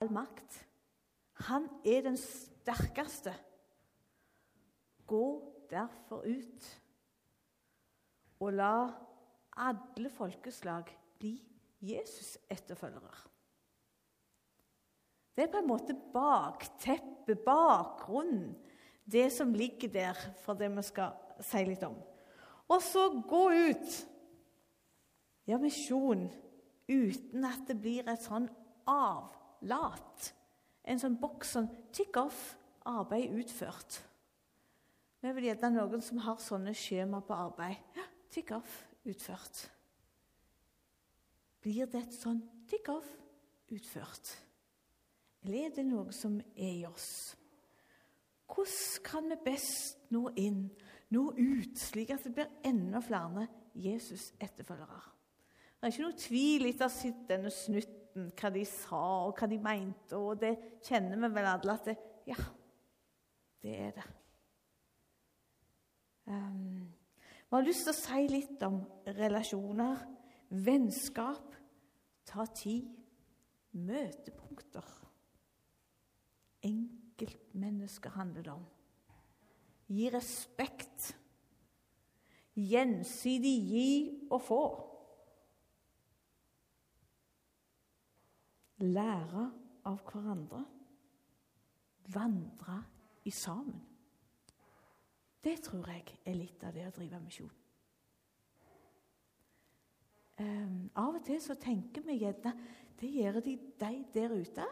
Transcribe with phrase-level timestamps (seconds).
[0.00, 0.66] all makt.
[1.46, 3.34] Han er den sterkeste.
[5.06, 5.24] Gå
[5.70, 6.68] derfor ut
[8.40, 8.74] og la
[9.60, 10.88] alle folkeslag
[11.20, 11.34] bli
[11.84, 13.26] Jesus-etterfølgere.
[15.36, 18.54] Det er på en måte bakteppet, bakgrunnen,
[19.04, 21.96] det som ligger der for det vi skal si litt om.
[22.70, 23.94] Og så gå ut.
[25.48, 26.28] Ja, misjon
[26.90, 28.46] uten at det blir et sånn
[29.60, 30.32] avlat.
[30.84, 32.56] En sånn boks sånn tick off
[32.88, 34.00] arbeid utført.
[35.20, 37.76] Vi vil gjerne noen som har sånne skjema på arbeid.
[37.96, 39.66] Ja, tick off utført.
[41.60, 43.08] Blir det et sånn tick off
[43.68, 44.32] utført?
[45.44, 47.36] Eller er det noe som er i oss?
[48.50, 50.64] Hvordan kan vi best nå inn,
[51.14, 53.46] nå ut, slik at det blir enda flere
[53.78, 55.04] Jesus-etterfølgere?
[55.80, 57.52] Det er ikke noe tvil etter å ha sett denne
[58.10, 60.16] snutten, hva de sa og hva de mente.
[60.16, 61.96] Og det kjenner vi vel alle at det,
[62.26, 62.36] Ja,
[63.62, 64.08] det er det.
[66.26, 66.92] Um,
[67.50, 68.80] har lyst til å si litt om
[69.16, 70.04] relasjoner,
[70.50, 71.56] vennskap,
[72.24, 72.86] ta tid,
[73.72, 74.84] møtepunkter.
[76.62, 78.66] Enkeltmennesker handler det om.
[79.90, 81.16] Gi respekt.
[82.54, 83.90] Gjensidig gi
[84.30, 84.89] og få.
[88.80, 89.46] Lære
[89.84, 90.64] av hverandre.
[92.14, 92.82] Vandre
[93.24, 93.80] i sammen.
[95.44, 97.52] Det tror jeg er litt av det å drive misjon.
[100.40, 102.54] Um, av og til så tenker vi gjerne
[103.00, 104.64] det gjør de, de der ute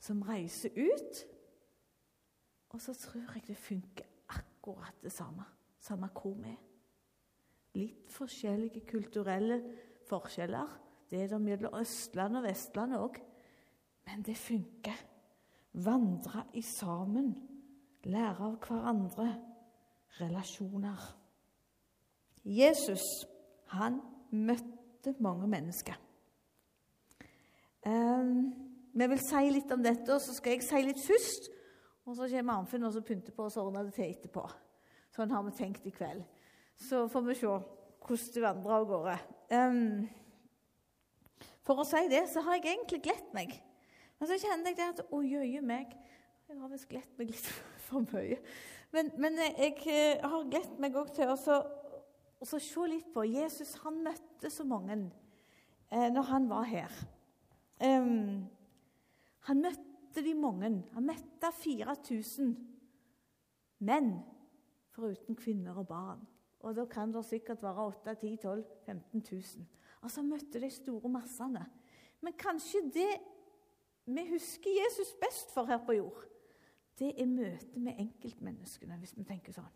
[0.00, 1.22] som reiser ut.
[2.70, 5.44] Og så tror jeg det funker akkurat det samme,
[5.80, 6.60] samme hvor vi er.
[7.76, 9.60] Litt forskjellige kulturelle
[10.08, 10.76] forskjeller.
[11.10, 13.20] Det er det mellom Østlandet og Vestlandet òg.
[14.10, 15.06] Men det funker.
[15.72, 17.30] Vandre i sammen.
[18.04, 19.28] Lære av hverandre.
[20.18, 21.04] Relasjoner.
[22.44, 23.04] Jesus,
[23.70, 24.00] han
[24.32, 25.94] møtte mange mennesker.
[27.86, 28.50] Um,
[28.92, 31.50] vi vil si litt om dette, og så skal jeg si litt først.
[32.08, 34.42] Og så kommer Arnfinn og så pynter på og så ordner det til etterpå.
[35.14, 36.24] Sånn har vi tenkt i kveld.
[36.80, 39.18] Så får vi se hvordan det vandrer av gårde.
[39.54, 40.08] Um,
[41.62, 43.60] for å si det, så har jeg egentlig glett meg.
[44.20, 45.94] Men så kjenner jeg det at Å, jøye meg.
[46.50, 47.46] Jeg har visst gledt meg litt
[47.86, 48.36] for mye.
[48.92, 53.76] Men, men jeg eh, har glett meg òg til å se litt på Jesus.
[53.86, 54.98] Han møtte så mange
[55.88, 56.98] eh, når han var her.
[57.80, 58.44] Um,
[59.48, 60.72] han møtte de mange.
[60.92, 62.52] Han møtte 4000
[63.88, 64.12] menn,
[64.92, 66.26] foruten kvinner og barn.
[66.60, 69.68] Og da kan det sikkert være 8 10 12 15 000.
[70.02, 71.64] Altså møtte de store massene.
[72.20, 73.12] Men kanskje det
[74.16, 76.24] vi husker Jesus best for her på jord,
[77.00, 79.70] det er møtet med enkeltmenneskene, hvis vi tenker sånn.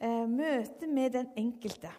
[0.00, 1.90] Eh, møtet med den enkelte.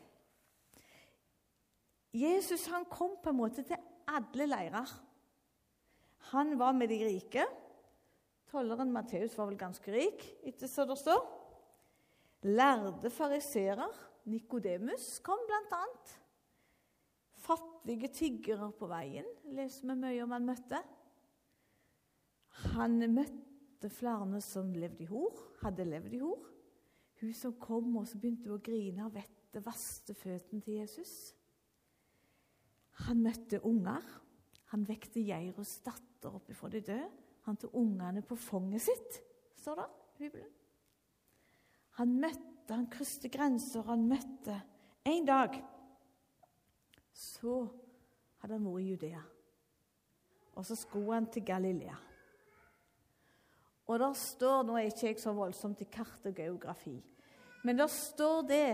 [2.12, 3.80] Jesus han kom på en måte til
[4.10, 4.90] alle leirer.
[6.32, 7.46] Han var med de rike.
[8.52, 11.22] Tolleren Matteus var vel ganske rik, etter så det står.
[12.52, 13.94] Lærde fariserer,
[14.32, 16.18] Nikodemus, kom blant annet.
[17.42, 20.82] Fattige tiggere på veien leser vi mye om han møtte.
[22.76, 26.46] Han møtte flere som levde i hor, hadde levd i hor.
[27.22, 31.34] Hun som kom og så begynte å grine av vettet, vaste føttene til Jesus.
[33.08, 34.06] Han møtte unger.
[34.72, 37.10] Han vekte Geirus datter opp ifra de døde.
[37.50, 39.18] Han tok ungene på fanget sitt,
[39.58, 40.52] står det i Bibelen.
[41.98, 44.62] Han møtte, han krysset grenser, han møtte
[45.10, 45.56] En dag
[47.14, 47.66] så
[48.42, 49.22] hadde han vært i Judea.
[50.58, 51.98] Og så skulle han til Galilea.
[53.88, 56.98] Og der står Nå er ikke jeg så voldsomt i kart og geografi,
[57.66, 58.66] men der står det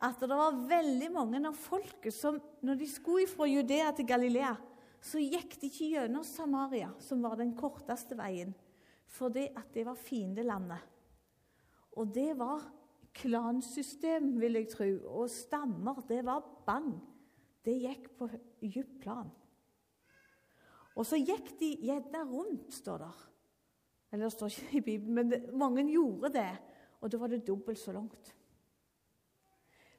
[0.00, 4.54] at det var veldig mange av folket som når de skulle fra Judea til Galilea,
[5.00, 8.54] så gikk de ikke gjennom Samaria, som var den korteste veien,
[9.10, 10.80] fordi at det var fiendelandet.
[12.00, 12.64] Og det var
[13.16, 14.88] klansystem, vil jeg tro,
[15.20, 16.00] og stammer.
[16.08, 16.94] Det var bang.
[17.64, 18.28] Det gikk på
[18.62, 19.30] dypt plan.
[20.96, 23.18] Og så gikk de gjerne rundt, står der.
[24.10, 26.50] Eller det står ikke i Bibelen, men det, mange gjorde det.
[27.00, 28.34] Og da var det dobbelt så langt.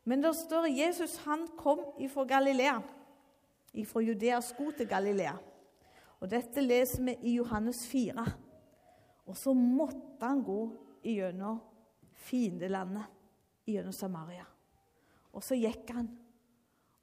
[0.03, 2.81] Men det står Jesus han kom ifra Galilea
[3.71, 5.33] ifra Judea sko til Galilea.
[6.21, 8.25] Og Dette leser vi i Johannes 4.
[9.25, 10.59] Og så måtte han gå
[11.05, 11.61] gjennom
[12.27, 13.07] fiendelandet,
[13.65, 14.45] gjennom Samaria.
[15.31, 16.09] Og så gikk han,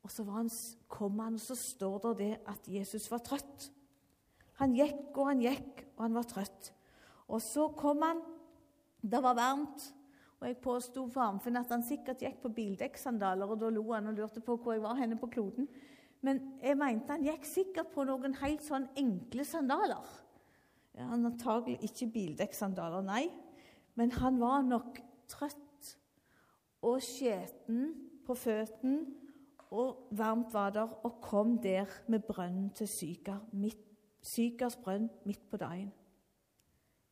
[0.04, 0.48] og så han,
[0.88, 3.68] kom han, og så står det det at Jesus var trøtt.
[4.62, 6.72] Han gikk og han gikk, og han var trøtt.
[7.28, 8.22] Og så kom han.
[8.98, 9.84] Det var varmt.
[10.38, 14.10] Og jeg påsto for Arnfinn at han sikkert gikk på bildekksandaler, og da lo han
[14.10, 15.66] og lurte på hvor jeg var henne på kloden.
[16.22, 20.06] Men jeg mente han gikk sikkert på noen helt sånn enkle sandaler.
[20.98, 23.28] Ja, han antagelig ikke bildekksandaler, nei.
[23.98, 24.98] Men han var nok
[25.30, 25.94] trøtt
[26.86, 27.92] og skjeten
[28.26, 29.06] på føttene,
[29.70, 33.79] og varmt var der, og kom der med brønnen til Syker, midt,
[34.23, 35.93] Sykers brønn midt på dagen.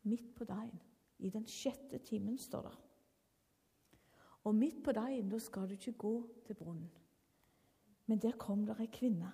[0.02, 0.80] Midt på dagen.
[1.18, 2.78] I den sjette timen, står det.
[4.44, 6.14] Og midt på dagen da skal du ikke gå
[6.46, 6.90] til brunnen.
[8.06, 9.32] Men der kom det ei kvinne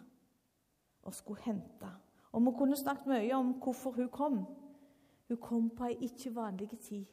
[1.02, 1.90] og skulle hente.
[2.32, 4.38] Og vi kunne snakket mye om hvorfor hun kom.
[5.28, 7.04] Hun kom på ei ikke vanlig tid.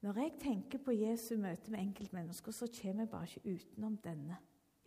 [0.00, 4.36] Når jeg tenker på Jesu møte med enkeltmennesker, så kommer jeg bare ikke utenom denne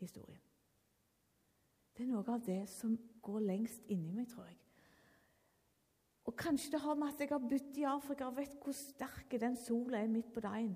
[0.06, 0.42] historien.
[1.94, 4.58] Det er noe av det som går lengst inni meg, tror jeg.
[6.24, 9.36] Og Kanskje det har med at jeg har bodd i Afrika og vet hvor sterk
[9.42, 10.76] den sola er midt på dagen.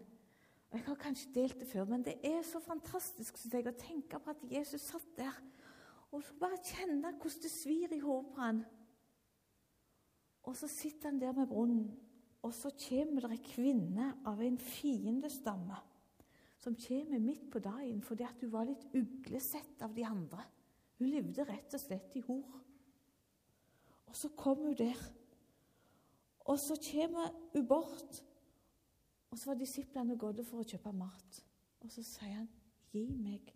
[0.73, 4.19] Jeg har kanskje delt det før, men det er så fantastisk synes jeg, å tenke
[4.19, 5.37] på at Jesus satt der
[6.11, 8.61] og så bare kjenne hvordan det svir i hodet på han.
[10.47, 11.89] Og så sitter han der med brunnen,
[12.41, 15.79] og så kommer det ei kvinne av en fiendestamme
[16.67, 20.43] som kommer midt på dagen fordi at hun var litt uglesett av de andre.
[20.99, 22.57] Hun levde rett og slett i hor.
[24.07, 24.99] Og så kom hun der,
[26.47, 28.23] og så kommer hun bort
[29.31, 31.41] og så var disiplene gått for å kjøpe mat.
[31.83, 32.47] Og så sier han,
[32.91, 33.51] 'Gi meg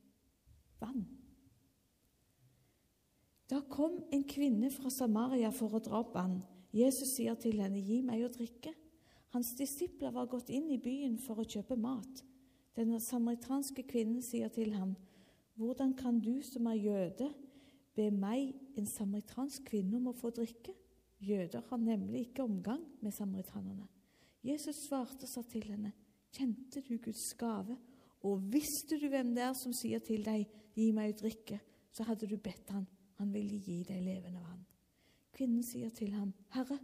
[0.80, 1.08] vann'.
[3.50, 6.44] Da kom en kvinne fra Samaria for å dra opp vann.
[6.74, 8.76] Jesus sier til henne, 'Gi meg å drikke'.
[9.30, 12.26] Hans disipler var gått inn i byen for å kjøpe mat.
[12.76, 14.96] Den samaritanske kvinnen sier til ham,
[15.56, 17.34] 'Hvordan kan du som er jøde,
[17.96, 20.76] be meg, en samaritansk kvinne, om å få drikke?'
[21.22, 23.88] Jøder har nemlig ikke omgang med samaritanerne.
[24.44, 25.92] Jesus svarte og sa til henne,
[26.32, 27.78] 'Kjente du Guds gave?'
[28.24, 31.60] 'Og visste du hvem det er som sier til deg, 'Gi meg å drikke',
[31.92, 32.88] så hadde du bedt han,
[33.18, 34.66] han ville gi deg levende vann.'
[35.34, 36.80] Kvinnen sier til ham, 'Herre,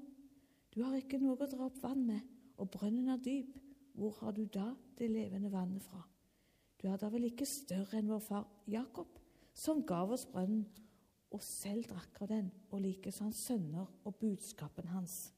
[0.76, 2.22] du har ikke noe å dra opp vann med,
[2.58, 3.58] og brønnen er dyp.
[3.98, 6.08] Hvor har du da det levende vannet fra?'
[6.78, 9.08] Du er da vel ikke større enn vår far Jakob,
[9.54, 10.68] som gav oss brønnen,
[11.34, 15.34] og selv drakk av den, og likeså hans sønner og budskapen hans.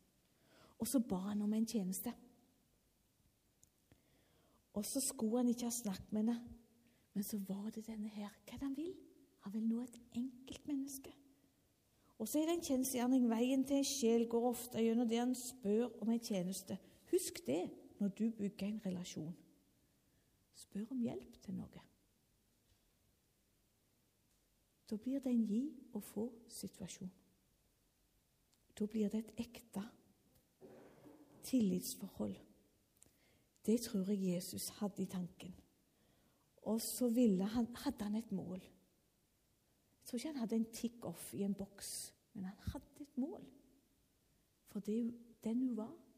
[0.78, 2.14] Og så ba han om en tjeneste.
[4.74, 6.38] Og så skulle han ikke ha snakket med henne,
[7.14, 8.30] men så var det denne her.
[8.46, 8.94] Hva er det han vil?
[9.40, 11.16] Han vil nå et enkelt menneske.
[12.20, 13.30] Og så er det en kjensgjerning.
[13.32, 16.78] Veien til en sjel går ofte gjennom det han spør om en tjeneste.
[17.12, 17.64] Husk det
[18.00, 19.36] når du bygger en relasjon.
[20.54, 21.86] Spør om hjelp til noe.
[24.90, 25.62] Da blir det en gi
[25.94, 27.12] og få-situasjon.
[28.80, 29.84] Da blir det et ekte
[31.44, 32.36] tillitsforhold.
[33.66, 35.56] Det tror jeg Jesus hadde i tanken.
[36.62, 38.60] Og så han, hadde han et mål.
[38.60, 43.46] Jeg tror ikke han hadde en tick-off i en boks, men han hadde et mål.
[44.68, 46.09] For det den hun var.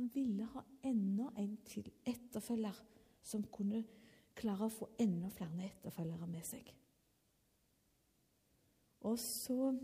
[0.00, 2.76] Han ville ha enda en til etterfølger
[3.20, 3.82] som kunne
[4.32, 6.70] klare å få enda flere etterfølgere med seg.
[9.04, 9.74] Og så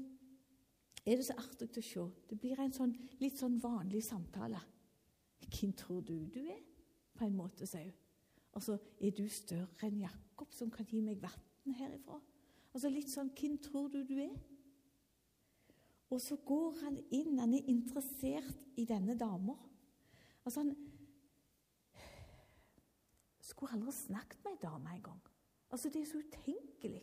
[1.05, 2.07] er det så artig å se.
[2.31, 4.63] Det blir en sånn, litt sånn vanlig samtale.
[5.51, 6.65] Hvem tror du du er?
[7.13, 8.65] På en måte, sier hun.
[8.65, 12.23] så er du større enn Jakob, som kan gi meg vann herifra?
[12.73, 14.33] Altså litt sånn Hvem tror du du er?
[16.09, 19.61] Og så går han inn, han er interessert i denne dama.
[20.47, 20.77] Altså, han
[23.43, 25.23] skulle aldri snakket med ei dame engang.
[25.71, 27.03] Altså, det er så utenkelig.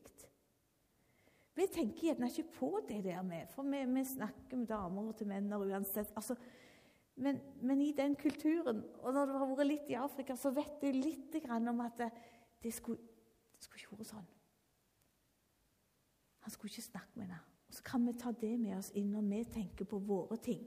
[1.53, 5.17] Vi tenker gjerne ikke på det der med, for vi, vi snakker med damer og
[5.17, 6.13] til menn uansett.
[6.15, 6.35] Altså,
[7.15, 10.79] men, men, i den kulturen, og når du har vært litt i Afrika, så vet
[10.81, 12.09] du litt om at det,
[12.63, 13.01] det, skulle,
[13.53, 14.31] det skulle ikke vært sånn.
[16.47, 17.43] Han skulle ikke snakke med henne.
[17.67, 20.63] Og så kan vi ta det med oss inn når vi tenker på våre ting.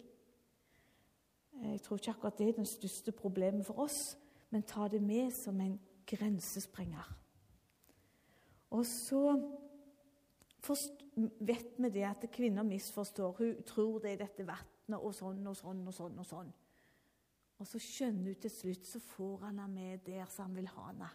[1.63, 4.17] Jeg tror ikke akkurat det er det største problemet for oss,
[4.51, 7.15] men ta det med som en grensesprenger.
[8.71, 9.23] Og så
[11.39, 13.37] vet vi det at kvinner misforstår.
[13.39, 16.19] Hun tror det er dette vannet og sånn og sånn og sånn.
[16.19, 16.53] Og sånn.
[17.57, 20.69] Og så skjønner hun til slutt, så får han henne med der som han vil
[20.75, 21.13] ha henne.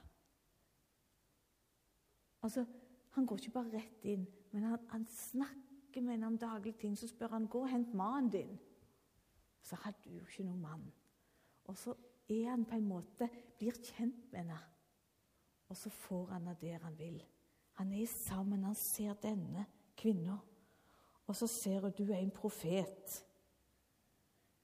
[2.41, 2.65] Altså,
[3.11, 4.21] Han går ikke bare rett inn,
[4.53, 6.93] men han, han snakker med henne om daglige ting.
[6.95, 8.53] Så spør han gå og hent mannen din.
[9.63, 10.87] Så hadde hun jo ikke noen mann.
[11.69, 11.95] Og så
[12.29, 14.59] er han på en måte, blir kjent med henne.
[15.69, 17.21] Og så får han henne der han vil.
[17.79, 19.65] Han er sammen, han ser denne
[19.97, 20.37] kvinna.
[21.27, 23.21] Og så ser hun du er en profet.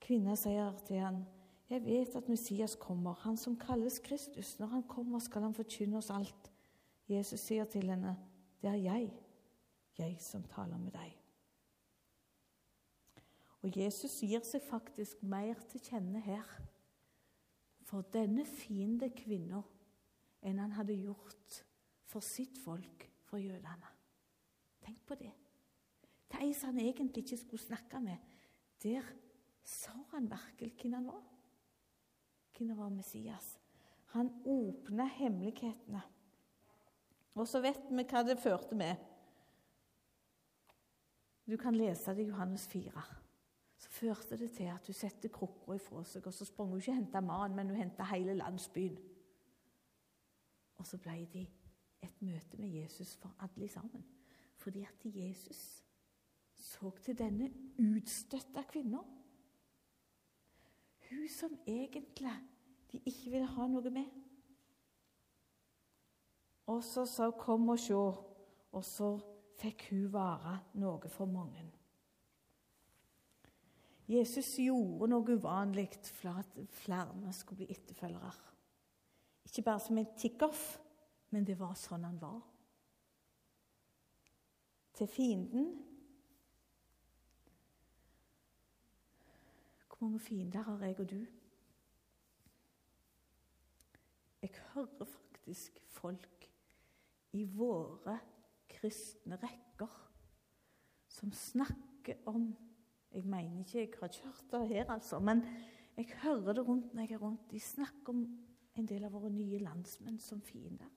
[0.01, 1.25] Kvinna sier til han,
[1.69, 4.59] 'Jeg vet at Messias kommer, han som kalles Kristus.
[4.59, 6.51] Når han kommer, skal han forkynne oss alt.'
[7.09, 8.17] Jesus sier til henne,
[8.61, 9.11] 'Det er jeg,
[9.97, 11.16] jeg som taler med deg.'
[13.65, 16.45] Og Jesus gir seg faktisk mer til kjenne her
[17.87, 19.61] for denne fiende kvinna
[20.45, 21.61] enn han hadde gjort
[22.07, 23.93] for sitt folk, for jødene.
[24.83, 25.33] Tenk på det.
[26.27, 28.17] Til ei som han egentlig ikke skulle snakke med.
[28.83, 29.03] Der
[29.63, 31.23] sa han virkelig hvem han var.
[32.57, 33.57] Hvem han var Messias.
[34.13, 36.01] Han åpna hemmelighetene.
[37.35, 38.95] Og så vet vi hva det førte med.
[41.47, 43.03] Du kan lese det i Johannes 4.
[43.97, 46.99] Førte det til at hun satte krukka ifra seg, og så sprang hun ikke og
[46.99, 48.97] henta mannen, men hun henta hele landsbyen.
[50.77, 51.47] Og så ble de
[52.05, 54.05] et møte med Jesus for alle sammen.
[54.57, 55.83] Fordi at Jesus
[56.53, 57.49] så til denne
[57.79, 59.01] utstøtta kvinna.
[61.09, 62.33] Hun som egentlig
[62.91, 64.05] de ikke ville ha noe med.
[66.67, 67.95] Og så sa hun 'kom og se',
[68.71, 69.19] og så
[69.57, 71.76] fikk hun være noe for mange.
[74.07, 78.31] Jesus gjorde noe uvanlig for at flere skulle bli etterfølgere.
[79.47, 80.77] Ikke bare som en tick-off,
[81.31, 82.39] men det var sånn han var.
[84.97, 85.67] Til fienden
[89.97, 91.21] Hvor mange fiender har jeg og du?
[94.41, 96.45] Jeg hører faktisk folk
[97.33, 98.19] i våre
[98.69, 99.95] kristne rekker
[101.09, 102.51] som snakker om
[103.17, 105.41] Jeg mener ikke jeg har kjørt det her, altså, men
[105.97, 107.51] jeg hører det rundt når jeg er rundt.
[107.51, 108.19] De snakker om
[108.75, 110.91] en del av våre nye landsmenn som fiender.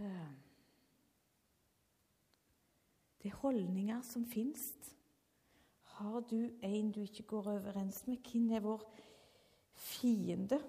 [0.00, 0.30] Eh,
[3.22, 4.72] det er holdninger som fins.
[5.98, 8.16] Har du en du ikke går overens med?
[8.32, 8.88] Hvem er vår
[9.74, 10.62] fiende?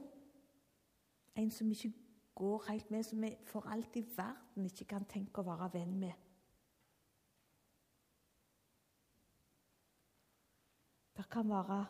[1.36, 1.94] En som ikke
[2.36, 6.00] går helt med, som vi for alt i verden ikke kan tenke å være venn
[6.00, 6.25] med.
[11.26, 11.86] Det kan være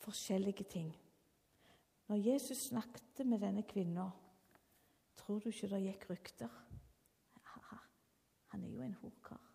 [0.00, 0.96] forskjellige ting.
[2.08, 4.10] Når Jesus snakket med denne kvinna,
[5.16, 6.48] tror du ikke det gikk rykter?
[7.36, 7.76] Aha,
[8.46, 9.52] han er jo en horkar.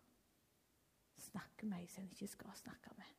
[1.18, 3.10] Snakker med ei som han ikke skal snakke med.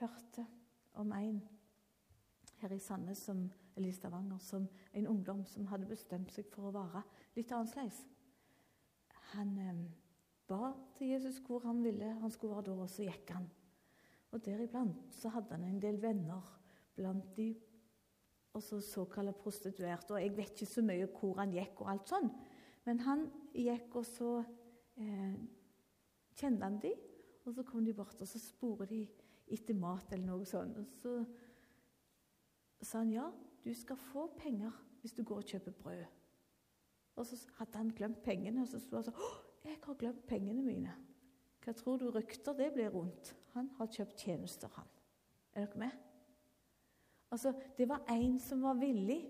[0.00, 0.46] Hørte
[0.92, 1.44] om en
[2.56, 6.76] her i Sandnes eller i Stavanger som en ungdom som hadde bestemt seg for å
[6.80, 7.04] være
[7.36, 8.06] litt annerledes.
[9.36, 9.84] Han eh,
[10.50, 13.48] ba til Jesus hvor han ville han skulle være da, og så gikk han.
[14.30, 16.46] Og deriblant så hadde han en del venner
[16.94, 17.52] blant de
[18.58, 20.14] også såkalte prostituerte.
[20.14, 22.30] Og jeg vet ikke så mye hvor han gikk og alt sånn,
[22.86, 24.30] men han gikk, og så
[24.98, 25.36] eh,
[26.38, 26.94] kjente han de,
[27.44, 29.04] og så kom de bort, og så sporer de
[29.50, 30.78] etter mat eller noe sånt.
[30.78, 31.14] Og så
[32.80, 33.28] sa han ja,
[33.64, 36.02] du skal få penger hvis du går og kjøper brød.
[37.20, 40.62] Og så hadde han glemt pengene, og så sto han sånn jeg har glemt pengene
[40.62, 40.96] mine.'
[41.60, 43.34] Hva tror du rykter det blir rundt?
[43.54, 44.86] Han har kjøpt tjenester, han.
[45.52, 45.90] Er dere med?
[47.30, 49.20] Altså, Det var en som var villig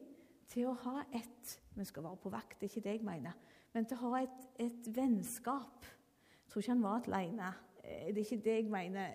[0.48, 3.32] til å ha et Vi skal være på vakt, det er ikke det jeg mener.
[3.72, 5.84] Men til å ha et, et vennskap.
[5.84, 7.52] Jeg tror ikke han var alene.
[7.84, 9.12] Eh, det er ikke det jeg mener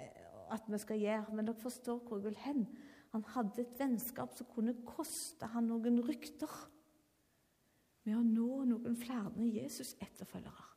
[0.52, 2.68] at vi skal gjøre, men dere forstår hvor jeg vil hen.
[3.12, 6.52] Han hadde et vennskap som kunne koste han noen rykter
[8.06, 10.75] med å nå noen flere Jesus-etterfølgere.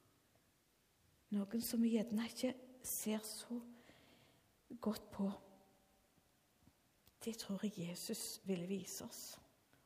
[1.35, 2.55] Noen som vi gjerne ikke
[2.85, 3.59] ser så
[4.81, 5.29] godt på.
[7.25, 9.23] Det tror jeg Jesus ville vise oss.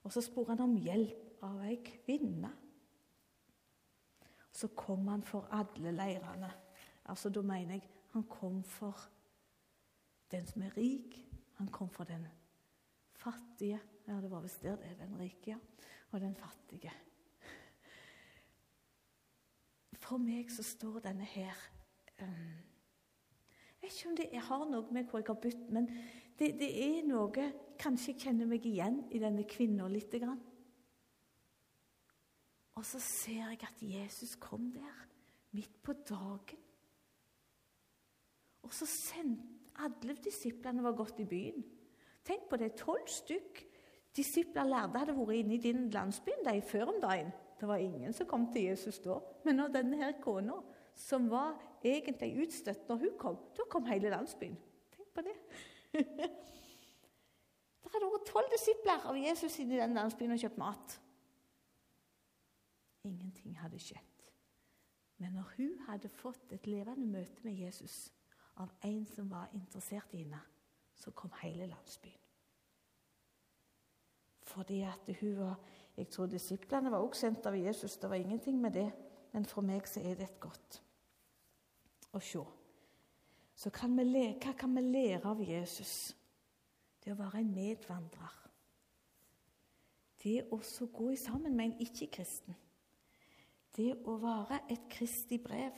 [0.02, 2.50] Og så spør han om hjelp av ei kvinne.
[4.52, 6.50] Så kom han for alle leirene.
[7.10, 9.08] Altså, Da mener jeg han kom for
[10.30, 11.16] den som er rik.
[11.58, 12.26] Han kom for den
[13.16, 13.80] fattige.
[14.06, 15.58] Ja, det var visst der det er den rike, ja.
[16.10, 16.92] Og den fattige.
[20.12, 21.56] For meg så står denne her
[22.20, 22.56] um,
[23.80, 25.86] jeg vet ikke om det har noe med hvor jeg har bytt, men
[26.38, 27.46] det, det er noe
[27.80, 30.38] Kanskje jeg kjenner meg igjen i denne kvinna lite grann.
[32.78, 35.00] Og så ser jeg at Jesus kom der
[35.56, 36.60] midt på dagen.
[38.62, 41.64] Og så sendte alle disiplene var gått i byen.
[42.22, 43.64] Tenk på det, tolv stykk
[44.14, 47.32] disipler lærde hadde vært inne i din landsby de før om dagen.
[47.62, 49.20] Det var ingen som kom til Jesus da.
[49.46, 50.56] Men når denne her kona
[50.98, 51.54] som var
[51.84, 53.36] egentlig utstøtt når hun kom.
[53.56, 54.56] Da kom hele landsbyen.
[54.96, 55.34] Tenk på det.
[57.82, 60.96] det hadde vært tolv disipler av Jesus i den landsbyen og kjøpt mat.
[63.06, 64.26] Ingenting hadde skjedd.
[65.22, 68.08] Men når hun hadde fått et levende møte med Jesus
[68.58, 70.42] av en som var interessert i henne,
[70.98, 72.21] så kom hele landsbyen.
[74.42, 75.60] Fordi at hun var
[75.96, 77.96] Jeg tror disiplene var også sendt av Jesus.
[77.96, 78.92] Det var ingenting med det.
[79.32, 80.78] Men for meg så er det et godt
[82.12, 82.40] å se.
[83.54, 86.16] Så kan hva kan vi lære av Jesus?
[87.04, 88.38] Det å være en medvandrer.
[90.22, 90.58] Det å
[90.92, 92.54] gå sammen med en ikke-kristen.
[93.76, 95.72] Det å være et kristig brev.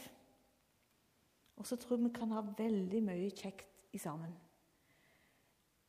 [1.57, 4.35] Og så tror jeg vi kan ha veldig mye kjekt i sammen.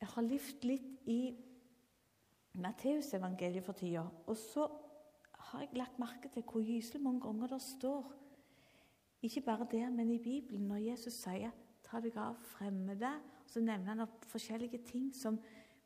[0.00, 1.20] Jeg har levd litt i
[2.56, 4.68] Matteusevangeliet for tida, og så
[5.50, 8.12] har jeg lagt merke til hvor gyselig mange ganger det står
[9.22, 11.50] Ikke bare der, men i Bibelen, når Jesus sier
[11.82, 15.38] 'ta deg av fremmede', så nevner han forskjellige ting som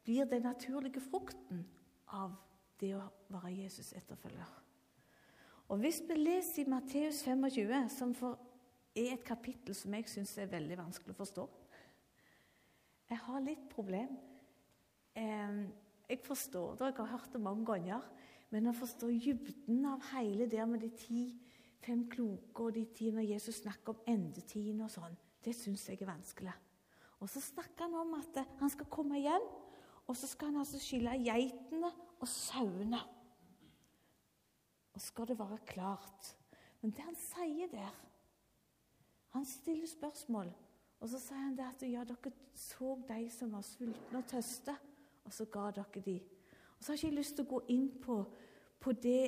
[0.05, 1.67] blir den naturlige frukten
[2.09, 2.35] av
[2.81, 4.63] det å være Jesus etterfølger.
[5.69, 8.15] Og Hvis vi leser i Matteus 25, som
[8.97, 11.49] er et kapittel som jeg syns er veldig vanskelig å forstå
[13.11, 14.19] Jeg har litt problem.
[16.11, 18.03] Jeg forstår det, jeg har hørt det mange ganger.
[18.51, 21.23] Men å forstå dybden av hele det med de ti,
[21.85, 25.15] fem kloke og de ti når Jesus snakker om endetiden og sånn,
[25.45, 26.57] det syns jeg er vanskelig.
[27.23, 29.47] Og så snakker han om at han skal komme igjen,
[30.09, 33.01] og så skal han altså skille geitene og sauene.
[34.91, 36.35] Og skal det være klart.
[36.83, 38.07] Men det han sier der
[39.31, 40.49] Han stiller spørsmål,
[40.99, 44.75] og så sier han det at ja, dere så de som var sultne og tøste,
[45.25, 46.17] og så ga dere de.
[46.77, 48.23] Og så har jeg ikke lyst til å gå inn på,
[48.81, 49.23] på det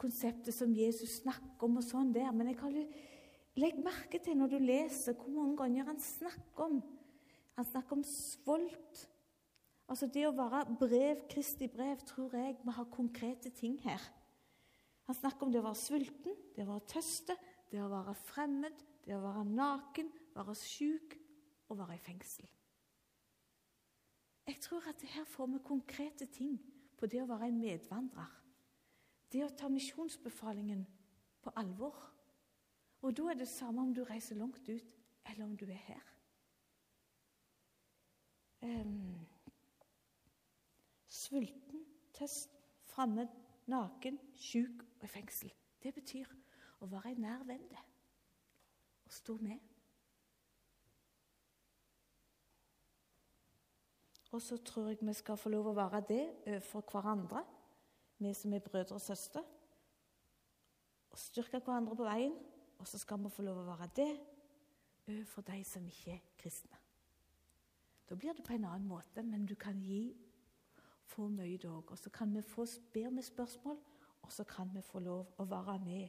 [0.00, 2.76] konseptet som Jesus snakker om, og sånn der, men jeg kan
[3.60, 6.80] legg merke til når du leser hvor mange ganger han snakker om
[7.58, 9.00] Han snakker om svolt,
[9.90, 14.00] Altså Det å være brev, Kristi brev, tror jeg vi ha konkrete ting her.
[15.10, 17.34] Han snakker om det å være sulten, det å være tøste,
[17.72, 21.16] det å være fremmed, det å være naken, være syk
[21.66, 22.46] og være i fengsel.
[24.50, 26.56] Jeg tror at her får vi konkrete ting
[26.98, 28.32] på det å være en medvandrer.
[29.30, 30.80] Det å ta misjonsbefalingen
[31.38, 32.00] på alvor.
[33.06, 34.90] Og da er det samme om du reiser langt ut,
[35.30, 36.10] eller om du er her.
[38.66, 39.22] Um,
[41.06, 41.86] Sulten,
[42.18, 42.58] tøst,
[42.90, 43.30] fremmed,
[43.70, 45.54] naken, sjuk og i fengsel.
[45.78, 46.34] Det betyr
[46.82, 47.70] å være en nær venn
[49.06, 49.69] og stå med.
[54.30, 57.42] Og så tror jeg vi skal få lov å være det overfor hverandre,
[58.20, 59.42] vi som er brødre og søstre.
[61.10, 62.36] Og styrke hverandre på veien.
[62.78, 64.12] Og så skal vi få lov å være det
[65.08, 66.78] overfor de som ikke er kristne.
[68.08, 70.16] Da blir det på en annen måte, men du kan gi
[71.10, 71.90] få mye dog.
[71.90, 73.78] Og så kan vi få ber med spørsmål,
[74.22, 76.08] og så kan vi få lov å være med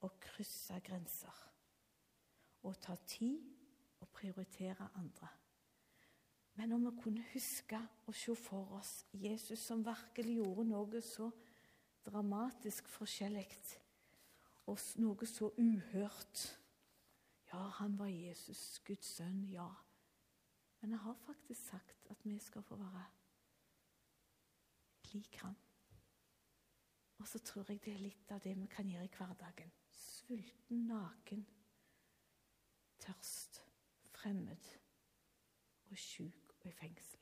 [0.00, 1.40] og krysse grenser.
[2.62, 3.40] Og ta tid
[4.00, 5.28] og prioritere andre.
[6.54, 11.30] Men om vi kunne huske å se for oss Jesus som virkelig gjorde noe så
[12.06, 13.48] dramatisk forskjellig,
[14.70, 16.44] og noe så uhørt
[17.54, 19.68] Ja, han var Jesus, Guds sønn, ja.
[20.80, 23.04] Men jeg har faktisk sagt at vi skal få være
[25.12, 25.54] lik han.
[27.22, 29.70] Og så tror jeg det er litt av det vi kan gjøre i hverdagen.
[29.94, 31.44] Sulten, naken,
[33.06, 33.62] tørst,
[34.16, 34.72] fremmed
[35.90, 37.20] og sjuk og i fengsel.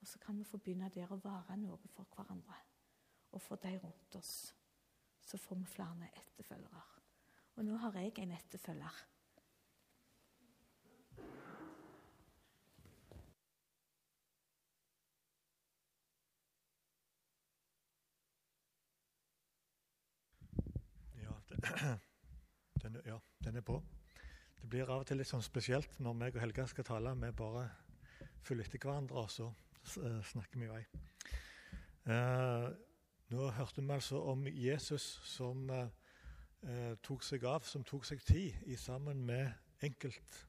[0.00, 2.56] Og så kan vi få begynne der å være noe for hverandre.
[3.32, 4.54] Og for de rundt oss.
[5.20, 6.82] Så får vi flere etterfølgere.
[7.56, 9.06] Og nå har jeg en etterfølger.
[22.82, 23.82] Den, ja, den er på.
[24.60, 27.14] Det blir av og til litt sånn spesielt når meg og Helga skal tale.
[27.14, 27.66] med bare
[28.42, 30.84] følger etter hverandre, og så uh, snakker vi i vei.
[32.08, 32.68] Uh,
[33.30, 38.66] nå hørte vi altså om Jesus som uh, tok seg av, som tok seg tid
[38.66, 39.50] i sammen med
[39.84, 40.46] enkelt,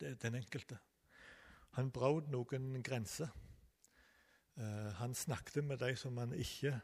[0.00, 0.78] den enkelte.
[1.76, 3.28] Han brøt noen grenser.
[4.96, 6.80] han snakket med de som han ikke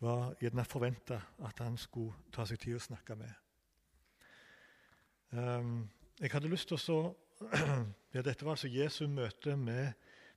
[0.00, 3.32] var gjerne forventa at han skulle ta seg tid å snakke med.
[6.20, 7.00] Jeg hadde lyst til å
[8.14, 9.92] ja, Dette var altså Jesu møte med,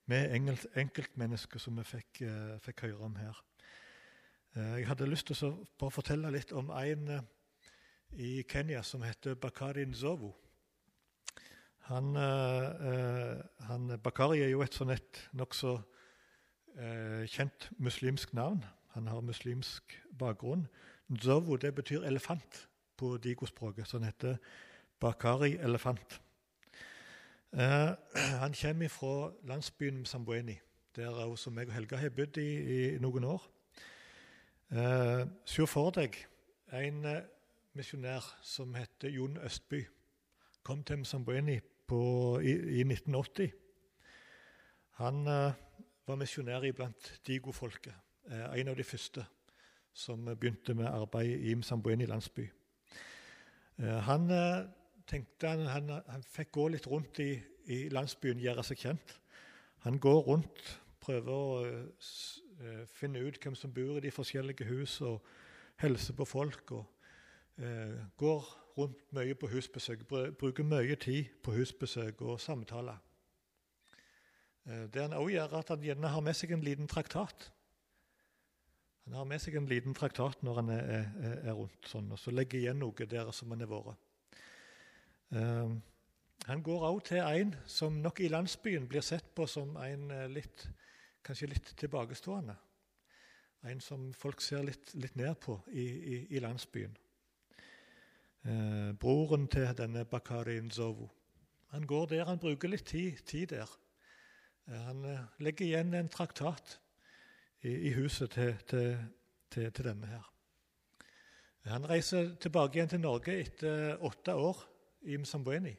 [0.05, 0.33] med
[0.75, 3.39] enkeltmennesker som vi fikk, uh, fikk, høre om her.
[4.55, 7.21] Uh, jeg hadde lyst til å bare fortelle litt om en uh,
[8.19, 10.33] i Kenya som heter Bakari Nzovu.
[11.89, 12.13] Han,
[13.65, 15.71] han, Bakari er jo et sånn et nokså
[17.33, 18.61] kjent muslimsk navn.
[18.93, 20.67] Han har muslimsk bakgrunn.
[21.09, 22.63] Nzovu det betyr elefant
[22.97, 24.37] på digospråket, som heter
[25.01, 26.19] Bakari elefant.
[27.53, 27.95] Eh,
[28.43, 30.59] han kommer fra landsbyen Sambueni,
[30.95, 32.49] der også meg og Helga har bodd i,
[32.95, 33.47] i noen år.
[34.71, 36.13] Eh, Se for deg
[36.77, 37.23] en eh,
[37.73, 39.81] misjonær som heter Jon Østby.
[40.63, 43.51] Kom til Msambueni i, i 1980.
[45.01, 45.53] Han eh,
[46.05, 47.95] var misjonær iblant Digo-folket.
[48.29, 49.25] Eh, en av de første
[49.93, 52.45] som begynte med arbeid i Msambueni landsby.
[53.79, 54.29] Eh, han
[55.09, 57.33] tenkte han, han, han, fikk gå litt rundt i,
[57.69, 59.15] i, landsbyen, gjøre seg kjent.
[59.85, 64.99] Han går rundt, prøver å uh, finne ut hvem som bor i de forskjellige hus,
[65.05, 65.21] og
[65.81, 66.73] hilser på folk.
[66.75, 66.85] og
[67.63, 72.99] uh, Går rundt mye på husbesøk, bruker mye tid på husbesøk og samtaler.
[74.67, 77.49] Uh, det han også gjør, at han gjerne har med seg en liten traktat.
[79.07, 82.19] Han har med seg en liten traktat når han er, er, er rundt, sånn, og
[82.21, 84.08] så legger igjen noe der som han har vært.
[85.29, 85.77] Uh,
[86.49, 90.29] han går også til en som nok i landsbyen blir sett på som en eh,
[90.31, 90.63] litt,
[91.21, 92.55] kanskje litt tilbakestående.
[93.69, 96.95] En som folk ser litt, litt ned på i, i, i landsbyen.
[98.47, 101.09] Eh, broren til denne Bakari Zovu.
[101.75, 103.69] Han går der, han bruker litt tid, tid der.
[104.65, 105.05] Eh, han
[105.37, 106.79] legger igjen en traktat
[107.61, 108.97] i, i huset til, til,
[109.51, 110.25] til, til denne her.
[111.69, 114.65] Han reiser tilbake igjen til Norge etter åtte år
[115.01, 115.75] i Msambueni.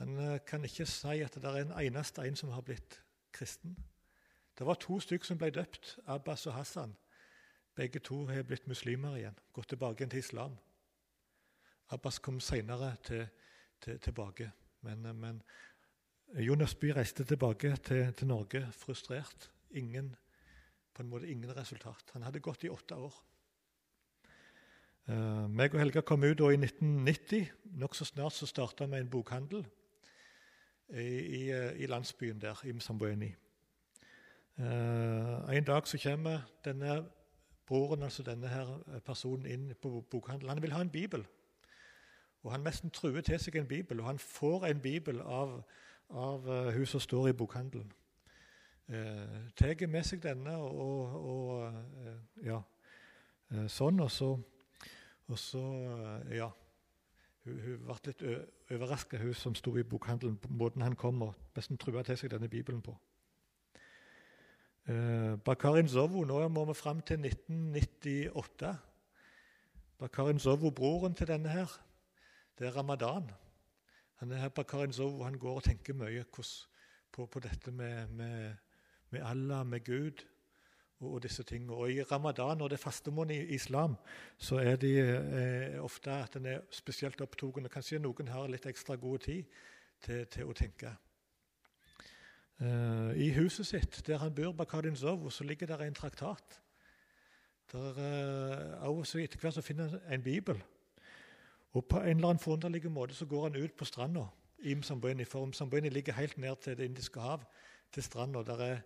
[0.00, 3.00] Han eh, kan ikke si at det er en eneste en som har blitt
[3.32, 3.76] kristen.
[4.58, 6.96] Det var to stykker som ble døpt, Abbas og Hassan.
[7.76, 10.56] Begge to har blitt muslimer igjen, gått tilbake til islam.
[11.90, 13.26] Abbas kom senere til,
[13.80, 14.50] til, tilbake.
[14.80, 15.42] Men, eh, men
[16.38, 19.50] Jonas Bye reiste tilbake til, til, Norge frustrert.
[19.70, 20.14] Ingen,
[20.94, 22.10] på en måte ingen resultat.
[22.12, 23.14] Han hadde gått i åtte år.
[25.08, 27.46] Uh, meg og Helga kom ut i 1990.
[27.80, 29.64] Nokså snart så starta vi en bokhandel
[30.92, 31.40] i, i,
[31.82, 33.34] i, landsbyen der, i Msambueni.
[34.58, 37.04] Uh, en dag så kommer denne
[37.66, 40.50] broren, altså denne her personen, inn på bokhandelen.
[40.50, 41.26] Han vil ha en bibel.
[42.42, 45.62] Og Han nesten truer til seg en bibel, og han får en bibel av,
[46.10, 47.92] av hun som står i bokhandelen.
[48.88, 51.74] Uh, Tar med seg denne og, og
[52.44, 52.62] ja,
[53.68, 54.34] sånn, og så
[55.30, 55.62] og så,
[56.26, 56.50] eh, ja
[57.44, 58.22] Hun, hun ble litt
[58.70, 62.34] overraska, hun som sto i bokhandelen, på måten han kom og nesten trua til seg
[62.34, 62.92] denne Bibelen på.
[64.90, 68.74] Eh, Bakarin Zovo, nå må vi fram til 1998.
[69.98, 71.72] Bakarin Zovo, broren til denne her,
[72.58, 73.30] det er ramadan.
[74.20, 78.54] Han er her, Bakarin Zovo, han går og tenker mye på, på, dette med, med,
[79.10, 80.24] med Allah, med Gud
[81.00, 81.74] og, og disse tingene.
[81.74, 83.96] Og I ramadan og det fastemåned i islam
[84.38, 87.70] så er de eh, ofte at en er spesielt opptatt.
[87.72, 89.44] Kanskje noen har litt ekstra god tid
[90.00, 90.94] til, til å tenke.
[92.60, 96.60] Eh, I huset sitt, der han bor, Bakadin Zovo, så ligger der en traktat.
[97.72, 100.62] Der, eh, også Etter hvert så finner han en bibel.
[101.72, 104.26] Og På en eller annen forunderlig måte så går han ut på stranda
[104.58, 105.24] i Msambueni.
[105.24, 107.44] For Msambueni ligger helt ned til Det indiske hav,
[107.92, 108.42] til stranda.
[108.42, 108.80] Der er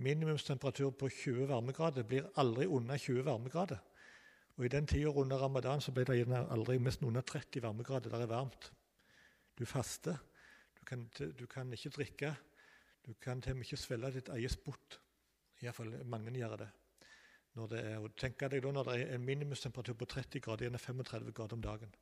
[0.00, 3.78] minimumstemperatur på 20 varmegrader blir aldri under 20 varmegrader.
[4.56, 8.10] Og I den tida under ramadan så ble det aldri nesten under 30 varmegrader.
[8.10, 8.72] Det er varmt.
[9.58, 10.16] Du faster.
[10.80, 12.34] Du kan, du kan ikke drikke.
[13.06, 15.00] Du kan til og med ikke svelge ditt eget spott.
[15.60, 16.68] Iallfall mange gjør det.
[17.54, 20.68] Når det er, og tenk deg da når det er en minimumstemperatur på 30 grader,
[20.68, 21.94] gjerne 35 grader om dagen.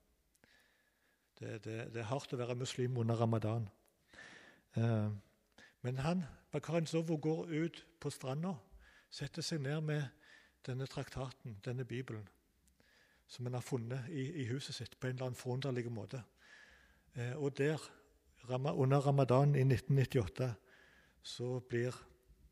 [1.39, 3.69] Det, det, det, er hardt å være muslim under ramadan.
[4.77, 5.09] Eh,
[5.87, 8.55] men han, Bakarin Zovo, går ut på stranda,
[9.11, 10.03] setter seg ned med
[10.67, 12.29] denne traktaten, denne Bibelen,
[13.27, 16.23] som han har funnet i, i huset sitt på en eller annen forunderlig måte.
[17.15, 17.79] Eh, og der,
[18.49, 20.55] under ramadan i 1998,
[21.23, 21.95] så blir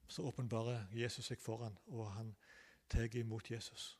[0.08, 2.34] så åpenbarer Jesus seg foran, og han
[2.90, 3.98] tar imot Jesus.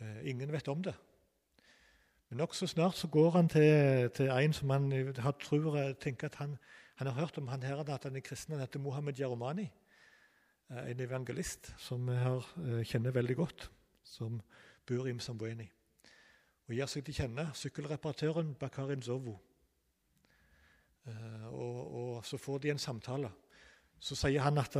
[0.00, 0.94] Eh, ingen vet om det.
[2.28, 4.90] Men nokså snart så går han til, til en som han
[5.40, 6.56] tror, tenker at han
[6.94, 8.54] han har hørt om han her at han er kristen.
[8.54, 9.70] Han heter Mohammed Jaromani.
[10.70, 13.70] Eh, en evangelist som vi her kjenner veldig godt,
[14.04, 14.40] som
[14.86, 15.66] bor i Msambueni.
[16.68, 19.34] Og gir seg til kjenne sykkelreparatøren Bakarin Zovo.
[21.04, 23.32] Eh, og, og, så får de en samtale.
[23.98, 24.76] Så sier han at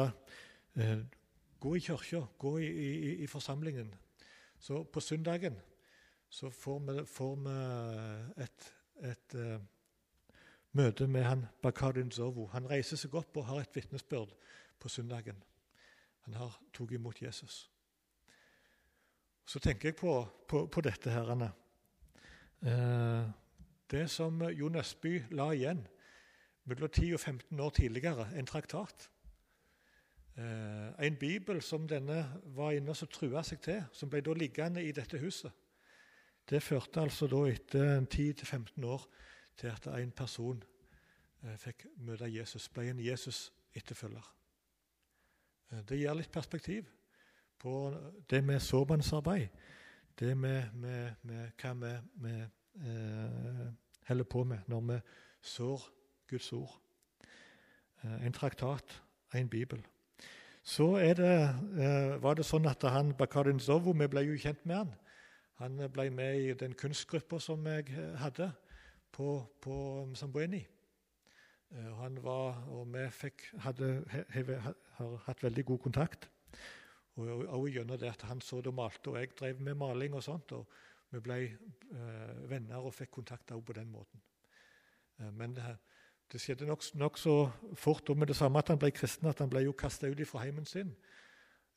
[1.60, 3.92] gå i kirka, gå i, i, i, forsamlingen.
[4.58, 5.56] Så på søndagen
[6.28, 7.54] så får vi, får vi
[8.44, 8.66] et,
[9.10, 9.36] et
[10.74, 12.48] møte med han Bakardin Zovo.
[12.52, 14.34] Han reiser seg opp og har et vitnesbyrd
[14.80, 15.38] på søndagen.
[16.26, 17.64] Han har tatt imot Jesus.
[19.46, 20.12] Så tenker jeg på,
[20.48, 21.10] på, på dette.
[21.10, 21.30] her,
[22.64, 23.24] eh,
[23.90, 25.84] det som Jo Nøsby la igjen
[26.64, 29.10] mellom 10 og 15 år tidligere, en traktat.
[30.36, 34.82] Eh, en bibel som denne var inne og trua seg til, som ble da liggende
[34.82, 35.52] i dette huset.
[36.50, 39.06] Det førte altså da etter 10-15 år
[39.56, 40.62] til at en person
[41.44, 44.34] eh, fikk møte Jesus, ble en Jesus-etterfølger.
[45.72, 46.90] Eh, det gir litt perspektiv
[47.58, 47.94] på
[48.30, 49.48] det med såmannsarbeid,
[50.18, 51.74] det med, med, med hva
[52.22, 52.34] vi,
[52.84, 53.66] eh,
[54.08, 55.00] holder på med når vi
[55.42, 55.88] sår
[56.28, 56.80] Guds ord.
[58.04, 59.02] Eh, en traktat,
[59.34, 59.84] en bibel.
[60.62, 61.18] Så det,
[61.80, 64.94] eh, var det sånn at han Bakarin Zovo, vi ble jo kjent med han.
[65.60, 67.84] Han ble med i den kunstgruppa som jeg
[68.16, 68.52] hadde
[69.14, 69.28] på,
[69.62, 69.76] på
[70.18, 70.64] Sambueni.
[71.98, 73.88] Han var, og vi fikk, hadde,
[74.98, 76.28] har hatt veldig god kontakt.
[77.14, 80.22] Og også gjennom det at han så det malte, og jeg drev med maling og
[80.22, 80.52] sånt.
[80.52, 80.66] og
[81.10, 84.22] Vi ble eh, venner og fikk kontakt også på den måten.
[85.20, 85.76] Eh, men det,
[86.32, 87.36] det skjedde nokså nok så
[87.74, 90.26] fort og med det samme at han ble kristen, at han ble jo kasta ut
[90.26, 90.94] fra heimen sin.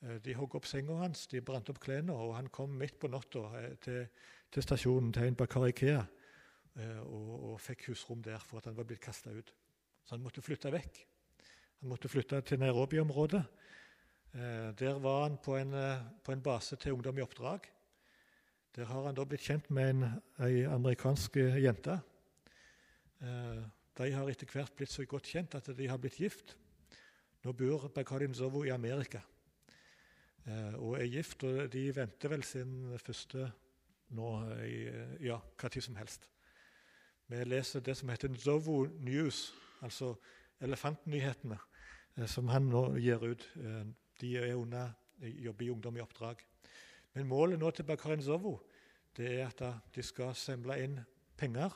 [0.01, 3.09] Eh, de hogg opp senga hans, de brant opp klærne, og han kom midt på
[3.09, 4.07] natta eh, til,
[4.51, 6.05] til, stasjonen til en Bakar eh,
[6.77, 9.53] og, og, fikk husrom der for at han var blitt kasta ut.
[10.05, 10.99] Så han måtte flytte vekk.
[11.81, 13.41] Han måtte flytte til Nairobi-området.
[14.77, 15.73] Der var han på en,
[16.23, 17.65] på en, base til ungdom i oppdrag.
[18.75, 20.05] Der har han da blitt kjent med en,
[20.45, 21.97] ei amerikansk jente.
[23.97, 26.53] De har etter hvert blitt så godt kjent at de har blitt gift.
[27.45, 29.21] Nå bor Bakadin Zovo i Amerika
[30.45, 31.45] eh, og er gift.
[31.47, 33.49] Og de venter vel sin første
[34.17, 34.31] nå
[35.23, 36.29] ja, hva tid som helst.
[37.27, 40.13] Vi leser det som heter Zovo News, altså
[40.61, 41.57] elefantnyhetene,
[42.17, 43.49] eh, som han nå gir ut.
[43.55, 43.83] Eh,
[44.21, 46.41] de er under, jobber i Ungdom i oppdrag.
[47.13, 48.59] Men målet nå til Bakarin Zovo
[49.17, 49.61] det er at
[49.95, 50.99] de skal samle inn
[51.37, 51.73] penger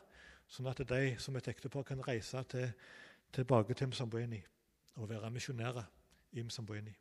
[0.51, 2.73] Sånn at de som et ektepar kan reise til,
[3.31, 4.41] tilbake til Mzambueni
[4.99, 5.85] og være misjonærer
[6.35, 6.91] i Mzambueni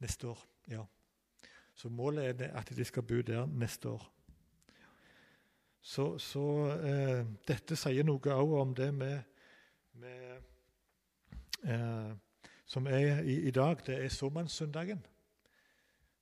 [0.00, 0.40] neste år.
[0.72, 0.84] ja.
[1.74, 4.13] Så målet er at de skal bo der neste år.
[5.84, 6.42] Så, så
[6.80, 9.18] eh, dette sier noe òg om det med,
[10.00, 10.38] med
[11.68, 12.12] eh,
[12.64, 15.02] Som er i, i, dag, det er såmannssøndagen.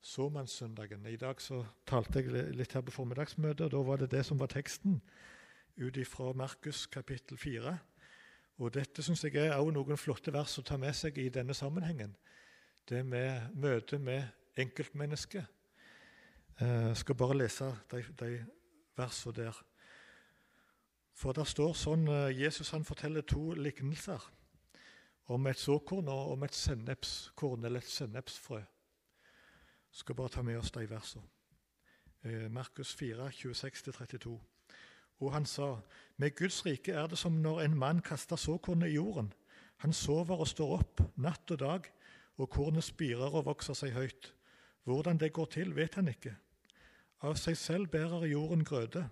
[0.02, 1.06] Såmannssøndagen.
[1.06, 4.40] I dag så talte jeg litt her på formiddagsmøtet, og da var det det som
[4.40, 4.98] var teksten
[5.78, 7.76] ut ifra Markus kapittel 4.
[8.58, 11.54] Og Dette syns jeg er også noen flotte vers å ta med seg i denne
[11.54, 12.16] sammenhengen.
[12.88, 14.26] Det med møtet med
[14.58, 15.46] enkeltmennesket.
[16.58, 18.32] Jeg eh, skal bare lese de, de
[18.96, 19.58] versene der.
[21.12, 24.22] For det står sånn eh, Jesus han forteller to lignelser
[25.32, 28.62] om et såkorn og om et sennepskorn eller et sennepsfrø.
[29.92, 31.28] Skal bare ta med oss de versene.
[32.24, 34.34] Eh, Markus 4, 26-32.
[35.22, 35.76] Og han sa,
[36.16, 39.32] med Guds rike er det som når en mann kaster såkornet i jorden.
[39.84, 41.86] Han sover og står opp natt og dag,
[42.38, 44.32] og kornet spirer og vokser seg høyt.
[44.88, 46.34] Hvordan det går til, vet han ikke.
[47.22, 49.04] Av seg selv bærer jorden grøde.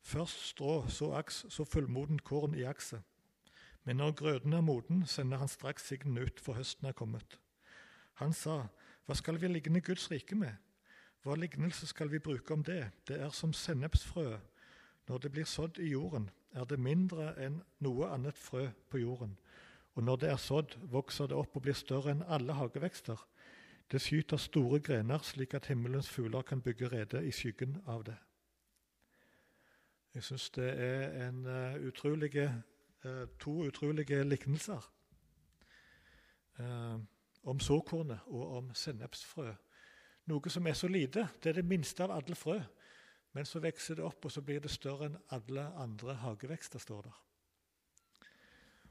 [0.00, 3.02] Først strå, så aks, så fullmodent korn i akset.
[3.84, 7.38] Men når grøden er moden, sender han straks signen ut, for høsten er kommet.
[8.20, 8.66] Han sa,
[9.06, 10.56] Hva skal vi ligne Guds rike med?
[11.22, 12.90] Hva lignelse skal vi bruke om det?
[13.08, 14.40] Det er som sennepsfrøet
[15.10, 19.32] når det blir sådd i jorden, er det mindre enn noe annet frø på jorden.
[19.98, 23.18] Og når det er sådd, vokser det opp og blir større enn alle hagevekster.
[23.90, 28.16] Det skyter store grener, slik at himmelens fugler kan bygge rede i skyggen av det.
[30.14, 32.62] Jeg syns det er en, uh, utrolige,
[33.04, 34.92] uh, to utrolige lignelser
[36.58, 37.00] uh,
[37.42, 39.54] om såkornet og om sennepsfrø.
[40.26, 41.28] Noe som er så lite.
[41.42, 42.60] Det er det minste av alle frø.
[43.32, 46.78] Men så vokser det opp, og så blir det større enn alle andre hagevekster.
[46.78, 47.20] står der.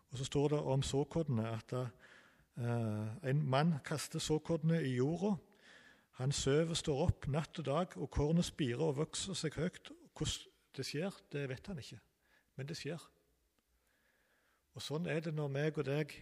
[0.10, 1.74] Og Så står det om såkornet at
[2.60, 5.36] en mann kaster såkornene i jorda.
[6.20, 9.94] Han sover, står opp natt og dag, og kornet spirer og vokser seg høyt.
[10.18, 12.00] Hvordan det skjer, det vet han ikke,
[12.58, 13.02] men det skjer.
[14.76, 16.14] Og Sånn er det når meg og deg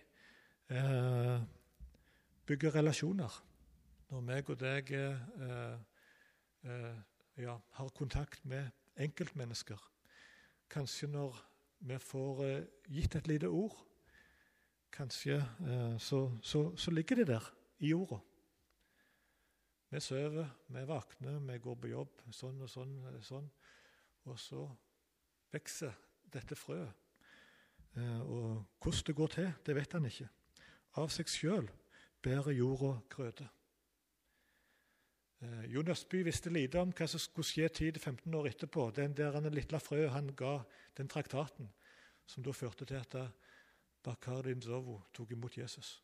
[0.74, 1.40] eh,
[2.48, 3.34] bygger relasjoner.
[4.10, 5.76] Når meg og deg uh,
[7.38, 9.82] ja, har kontakt med enkeltmennesker.
[10.72, 11.36] Kanskje når
[11.90, 13.76] vi får eh, gitt et lite ord,
[14.92, 18.20] kanskje eh, så, så, så, ligger det der i jorda.
[19.90, 22.96] Vi sover, vi våkner, vi går på jobb, sånn og sånn.
[23.08, 23.50] Og sånn.
[24.28, 24.64] Og så
[25.54, 25.96] vokser
[26.34, 26.92] dette frøet.
[27.96, 30.28] Eh, og hvordan det går til, det vet han ikke.
[30.98, 31.70] Av seg sjøl
[32.24, 33.48] bærer jorda grøde.
[35.38, 38.88] Jonas jo Nøstby visste lite om hva som skulle skje 10-15 år etterpå.
[38.90, 40.64] Den der lille frø han ga
[40.98, 41.70] den traktaten,
[42.26, 43.14] som da førte til at
[44.08, 46.04] Bakardin Zovo tok imot Jesus.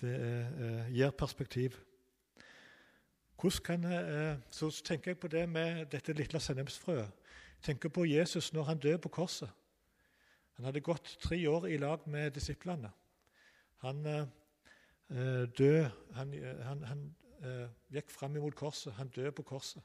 [0.00, 1.78] Det eh, gir perspektiv.
[3.64, 7.10] Kan jeg, eh, Så tenker jeg på det med dette lille sennepsfrøet.
[7.62, 9.50] tenker på Jesus når han døde på korset.
[10.52, 12.90] Han hadde gått tre år i lag med disiplene.
[13.76, 14.26] Han eh,
[15.10, 18.92] eh døde Han, han, han eh, gikk fram imot korset.
[18.92, 19.82] Han døde på korset.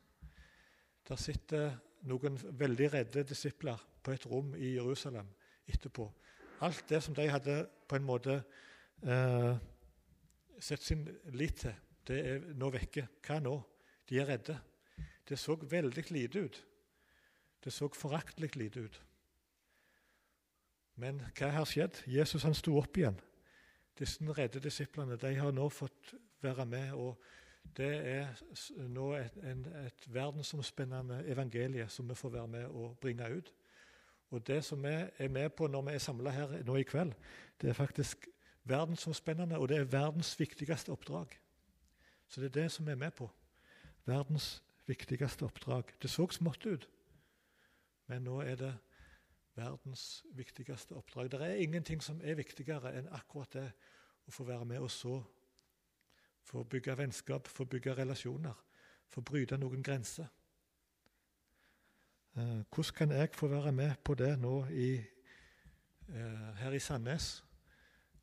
[1.07, 5.27] Der sitter noen veldig redde disipler på et rom i Jerusalem
[5.69, 6.07] etterpå.
[6.65, 8.41] Alt det som de hadde på en måte
[9.03, 9.53] eh,
[10.59, 11.75] sett sin lit til,
[12.07, 13.05] det er nå vekke.
[13.25, 13.55] Hva nå?
[14.09, 14.57] De er redde.
[15.29, 16.65] Det så veldig lite ut.
[17.63, 19.01] Det så foraktelig lite ut.
[20.99, 22.01] Men hva har skjedd?
[22.07, 23.19] Jesus han sto opp igjen.
[23.99, 26.91] Disse redde disiplene de har nå fått være med.
[26.93, 27.19] og
[27.63, 28.41] Det er
[28.87, 33.53] nå et, en, et verdensomspennende evangelie som vi får være med og bringe ut.
[34.29, 37.13] Og Det som vi er med på når vi er samla her nå i kveld,
[37.61, 38.27] det er faktisk
[38.63, 41.39] verdensomspennende, og det er verdens viktigste oppdrag.
[42.27, 43.29] Så det er det som vi er med på.
[44.05, 45.83] Verdens viktigste oppdrag.
[46.01, 46.89] Det så smått ut,
[48.07, 48.73] men nå er det
[49.55, 51.31] verdens viktigste oppdrag.
[51.31, 53.67] Det er ingenting som er viktigere enn akkurat det
[54.27, 55.19] å få være med og så.
[56.45, 58.55] Få bygge vennskap, få bygge relasjoner,
[59.09, 60.29] få bryte noen grenser.
[62.39, 64.95] Eh, hvordan kan jeg få være med på det nå i,
[66.09, 67.43] eh, her i Sandnes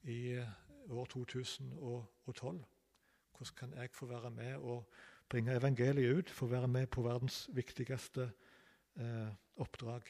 [0.02, 0.48] i eh,
[0.90, 2.64] år 2012?
[3.36, 4.90] Hvordan kan jeg få være med og
[5.28, 8.30] bringe evangeliet ut, få være med på verdens viktigste
[9.56, 10.02] oppdrag?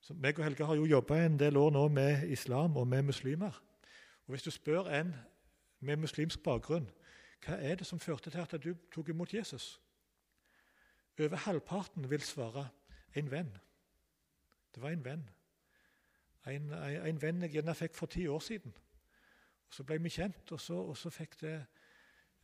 [0.00, 3.02] Så meg og Helge har jo jobba en del år nå med islam og med
[3.02, 3.62] muslimer.
[4.26, 5.14] Og Hvis du spør en
[5.80, 6.88] med muslimsk bakgrunn
[7.46, 9.80] hva er det som førte til at du tok imot Jesus,
[11.20, 12.68] over halvparten vil svare
[13.16, 13.52] en venn.
[14.74, 15.30] Det var en venn.
[16.46, 18.74] En, en, en venn jeg gjerne fikk for ti år siden.
[19.68, 21.54] Og Så ble vi kjent, og så, og så fikk det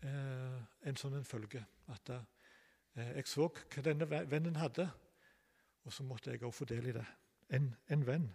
[0.03, 1.63] eh, en sånn en følge.
[1.93, 4.89] At eh, jeg så hva denne vennen hadde,
[5.85, 7.05] og så måtte jeg òg få del i det.
[7.53, 8.27] En, en venn.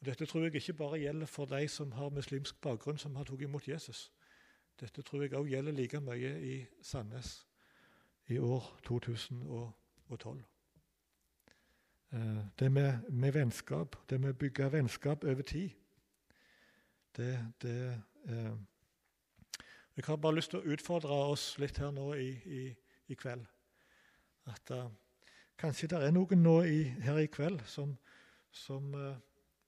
[0.00, 3.28] Og Dette tror jeg ikke bare gjelder for de som har muslimsk bakgrunn, som har
[3.28, 4.08] tatt imot Jesus.
[4.80, 7.36] Dette tror jeg òg gjelder like mye i Sandnes
[8.28, 10.42] i år 2012.
[12.12, 15.70] Eh, det med, med vennskap, det med å bygge vennskap over tid,
[17.16, 17.32] det,
[17.62, 18.54] det eh,
[19.96, 22.62] Jeg har bare lyst til å utfordre oss litt her nå i, i,
[23.12, 23.44] i kveld.
[24.48, 24.86] At uh,
[25.60, 27.92] kanskje det er noen nå i, her i kveld som,
[28.50, 29.18] som uh,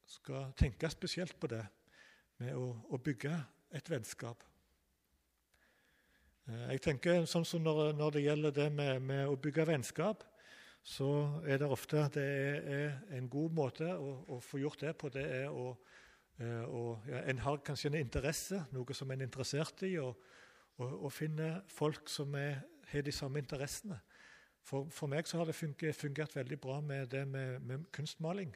[0.09, 1.61] skal tenke spesielt på det
[2.41, 3.37] med å, å bygge
[3.77, 4.41] et vennskap.
[6.45, 10.25] Eh, jeg tenker sånn som når, når det gjelder det med, med, å bygge vennskap,
[10.85, 11.09] så
[11.49, 15.09] er det ofte det er, er en god måte å, å, få gjort det på.
[15.15, 15.71] Det er å,
[16.37, 20.21] eh, å ja, En har kanskje en interesse, noe som en er interessert i, og,
[20.77, 24.03] og, og finne folk som er, har de samme interessene.
[24.65, 28.53] For, for, meg så har det fungert, fungert veldig bra med det med, med kunstmaling.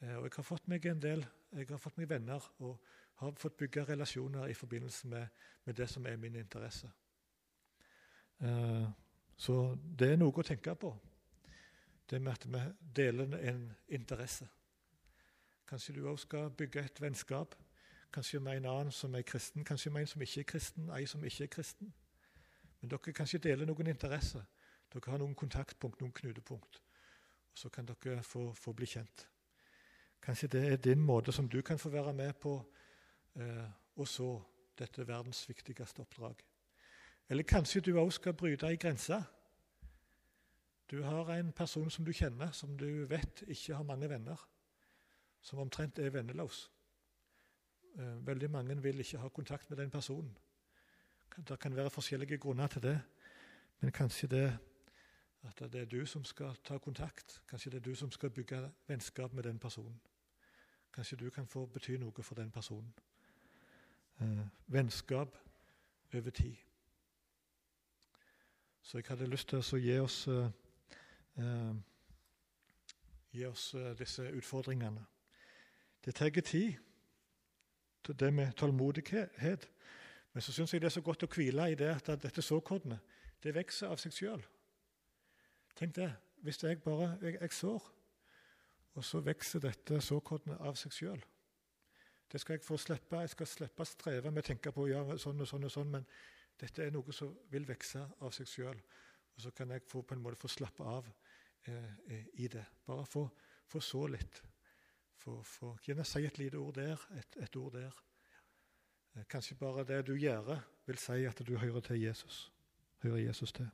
[0.00, 2.80] Eh, og jeg har fått meg en del, jeg har fått meg venner og
[3.16, 5.26] har fått bygge relasjoner i forbindelse med,
[5.64, 6.90] med det som er min interesse.
[8.40, 8.88] Eh,
[9.36, 10.92] så det er noe å tenke på,
[12.10, 12.60] det med at vi
[12.96, 14.48] deler en interesse.
[15.66, 17.56] Kanskje du òg skal bygge et vennskap,
[18.12, 21.06] kanskje med en annen som er kristen, kanskje med en som ikke er kristen, ei
[21.06, 21.94] som ikke er kristen.
[22.80, 24.44] Men dere kanskje deler noen interesser.
[24.92, 26.82] Dere har noen kontaktpunkt, noen knutepunkt.
[27.52, 29.26] Og så kan dere få, få bli kjent.
[30.22, 32.60] Kanskje det er din måte som du kan få være med på
[33.96, 34.28] og så
[34.78, 36.44] dette verdens viktigste oppdrag.
[37.28, 39.18] Eller kanskje du òg skal bryte ei grense.
[40.90, 44.48] Du har en person som du kjenner, som du vet ikke har mange venner,
[45.42, 46.70] som omtrent er venneløs.
[47.98, 50.36] Eh, veldig mange vil ikke ha kontakt med den personen.
[51.36, 53.00] Det kan være forskjellige grunner til det,
[53.80, 54.58] men kanskje det
[55.42, 57.42] at det er du som skal ta kontakt.
[57.48, 60.00] Kanskje det er du som skal bygge vennskap med den personen.
[60.92, 62.94] Kanskje du kan få bety noe for den personen
[64.20, 65.36] eh, vennskap
[66.14, 66.56] over tid.
[68.82, 70.50] Så jeg hadde lyst til å gi oss, eh,
[71.38, 71.74] eh
[73.32, 75.06] gi oss eh, disse utfordringene.
[76.04, 76.74] Det tar tid,
[78.06, 79.68] det med tålmodighet.
[80.32, 82.98] Men så syns jeg det er så godt å hvile i det at dette såkornet
[83.42, 84.42] det vokser av seg sjøl.
[85.76, 86.10] Tenk det.
[86.42, 87.82] Hvis jeg bare jeg, jeg sår,
[88.94, 91.24] og så vokser dette såkornet av seg sjøl.
[92.32, 93.20] Det skal jeg få slippe.
[93.22, 95.72] Jeg skal slippe å streve med å tenke på å ja, sånn og sånn og
[95.72, 96.06] sånn, men
[96.58, 98.80] dette er noe som vil vokse av seg sjøl.
[99.36, 101.06] Og så kan jeg få, på en måte få slappe av
[101.68, 102.64] eh, i det.
[102.86, 103.26] Bare få,
[103.68, 104.42] få så litt.
[105.20, 108.02] Få, få, gjerne si et lite ord der, et, et ord der.
[109.14, 110.56] Eh, kanskje bare det du gjør,
[110.86, 112.46] vil si at du hører til Jesus.
[113.04, 113.68] Hører Jesus til.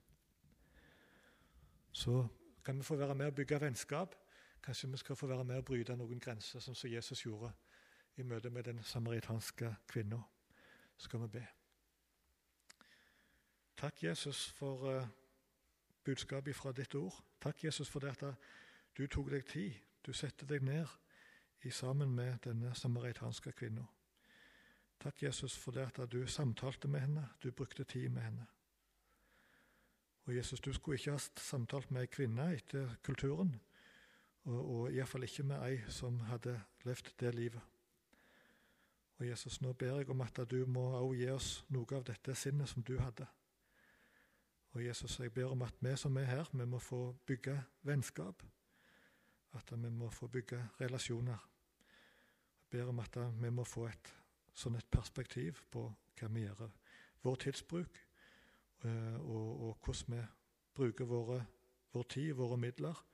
[1.93, 2.27] Så
[2.65, 4.17] kan vi få være med å bygge vennskap.
[4.63, 7.53] Kanskje vi skal få være med å bryte noen grenser, som Jesus gjorde
[8.17, 10.23] i møte med den samaritanske kvinna.
[10.97, 11.47] Skal vi be.
[13.77, 15.07] Takk, Jesus, for uh,
[16.05, 17.25] budskapet fra ditt ord.
[17.41, 18.35] Takk, Jesus, for det at
[18.99, 19.73] du tok deg tid.
[20.07, 20.87] Du setter deg ned
[21.63, 23.87] i sammen med denne samaritanske kvinna.
[25.01, 28.47] Takk, Jesus, for det at du samtalte med henne, du brukte tid med henne.
[30.25, 33.57] Og Jesus, du skulle ikke ha samtalt med ei kvinne etter kulturen,
[34.45, 37.72] og, og iallfall ikke med ei som hadde levd det livet.
[39.23, 42.35] Og Jesus, nå ber jeg om at du må også gi oss noe av dette
[42.35, 43.29] sinnet som du hadde.
[44.75, 47.55] Og Jesus, jeg ber om at vi som er her, vi må få bygge
[47.87, 48.43] vennskap.
[49.55, 51.49] At vi må få bygge relasjoner.
[52.63, 54.15] Jeg ber om at vi må få et
[54.55, 55.87] sånn et perspektiv på
[56.19, 56.73] hva vi gjør.
[57.23, 58.01] Vår tidsbruk
[58.85, 60.27] Eh, og, og hvordan vi
[60.75, 61.47] bruker våre,
[61.93, 63.05] vår tid, våre midler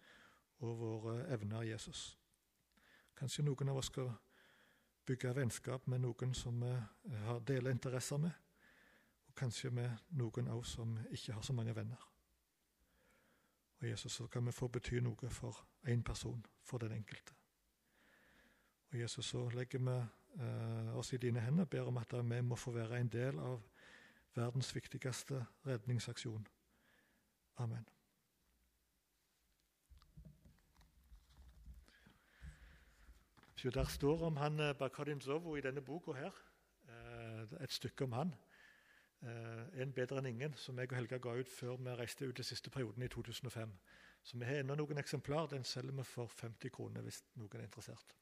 [0.59, 2.19] og våre evner Jesus.
[3.17, 4.09] Kanskje noen av oss skal
[5.09, 8.31] bygge vennskap med noen som vi eh, har deler interesser med,
[9.29, 12.05] og kanskje med noen òg som ikke har så mange venner.
[13.81, 17.35] Og Jesus, så kan vi få bety noe for én person, for den enkelte.
[18.93, 19.99] Og Jesus, så legger vi
[20.43, 23.39] eh, oss i dine hender og ber om at vi må få være en del
[23.39, 23.63] av
[24.35, 26.47] verdens viktigste redningsaksjon.
[27.59, 27.98] Amen.
[33.59, 35.21] Så Der står om han eh, Bakadin
[35.59, 36.31] i denne boka her.
[36.89, 38.35] Eh, et stykke om han.
[39.23, 42.37] Eh, en bedre enn ingen, som jeg og Helga ga ut før vi reiste ut
[42.37, 43.73] den siste perioden i 2005.
[44.23, 45.47] Så vi har ennå noen eksemplar.
[45.47, 48.15] Den selger vi for 50 kroner hvis noen er interessert.